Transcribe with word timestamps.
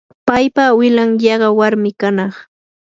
paypa 0.27 0.61
awilan 0.71 1.11
yaqa 1.23 1.49
warmi 1.59 1.91
kanaq. 2.01 2.33